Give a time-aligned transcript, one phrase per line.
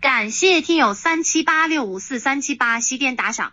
[0.00, 3.52] 感谢听友三七八六五四三七八西边打赏。